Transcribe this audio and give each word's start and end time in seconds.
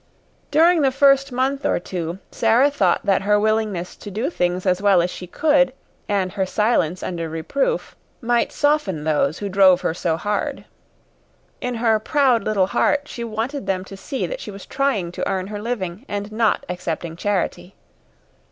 During 0.49 0.81
the 0.81 0.91
first 0.91 1.31
month 1.31 1.63
or 1.63 1.79
two, 1.79 2.17
Sara 2.31 2.71
thought 2.71 3.05
that 3.05 3.21
her 3.21 3.39
willingness 3.39 3.95
to 3.97 4.09
do 4.09 4.31
things 4.31 4.65
as 4.65 4.81
well 4.81 4.99
as 4.99 5.11
she 5.11 5.27
could, 5.27 5.73
and 6.09 6.31
her 6.31 6.45
silence 6.47 7.03
under 7.03 7.29
reproof, 7.29 7.95
might 8.19 8.51
soften 8.51 9.03
those 9.03 9.37
who 9.37 9.47
drove 9.47 9.81
her 9.81 9.93
so 9.93 10.17
hard. 10.17 10.65
In 11.61 11.75
her 11.75 11.99
proud 11.99 12.43
little 12.43 12.65
heart 12.65 13.07
she 13.07 13.23
wanted 13.23 13.67
them 13.67 13.85
to 13.85 13.95
see 13.95 14.25
that 14.25 14.39
she 14.39 14.49
was 14.49 14.65
trying 14.65 15.11
to 15.11 15.29
earn 15.29 15.45
her 15.45 15.61
living 15.61 16.03
and 16.09 16.31
not 16.31 16.65
accepting 16.67 17.15
charity. 17.15 17.75